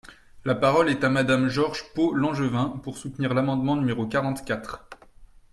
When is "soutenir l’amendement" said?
2.97-3.75